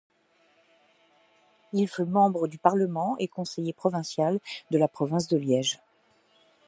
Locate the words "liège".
5.37-5.79